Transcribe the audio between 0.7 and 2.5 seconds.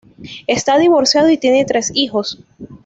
divorciado y tiene tres hijos.